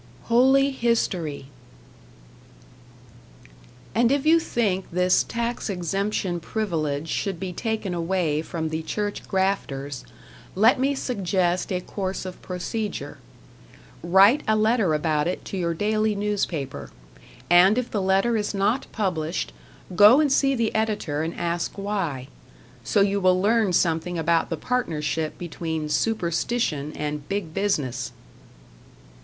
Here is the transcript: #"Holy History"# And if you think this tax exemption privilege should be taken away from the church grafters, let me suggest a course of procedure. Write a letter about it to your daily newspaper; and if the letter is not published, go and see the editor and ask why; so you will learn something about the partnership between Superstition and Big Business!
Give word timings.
#"Holy 0.23 0.71
History"# 0.71 1.45
And 3.93 4.11
if 4.11 4.25
you 4.25 4.39
think 4.39 4.89
this 4.89 5.21
tax 5.21 5.69
exemption 5.69 6.39
privilege 6.39 7.07
should 7.07 7.39
be 7.39 7.53
taken 7.53 7.93
away 7.93 8.41
from 8.41 8.69
the 8.69 8.81
church 8.81 9.27
grafters, 9.27 10.03
let 10.55 10.79
me 10.79 10.95
suggest 10.95 11.71
a 11.71 11.81
course 11.81 12.25
of 12.25 12.41
procedure. 12.41 13.19
Write 14.01 14.41
a 14.47 14.55
letter 14.55 14.95
about 14.95 15.27
it 15.27 15.45
to 15.45 15.55
your 15.55 15.75
daily 15.75 16.15
newspaper; 16.15 16.89
and 17.47 17.77
if 17.77 17.91
the 17.91 18.01
letter 18.01 18.35
is 18.35 18.55
not 18.55 18.87
published, 18.91 19.53
go 19.95 20.19
and 20.19 20.31
see 20.31 20.55
the 20.55 20.73
editor 20.73 21.21
and 21.21 21.35
ask 21.35 21.73
why; 21.77 22.27
so 22.83 23.01
you 23.01 23.19
will 23.21 23.39
learn 23.39 23.71
something 23.71 24.17
about 24.17 24.49
the 24.49 24.57
partnership 24.57 25.37
between 25.37 25.87
Superstition 25.89 26.91
and 26.93 27.29
Big 27.29 27.53
Business! 27.53 28.13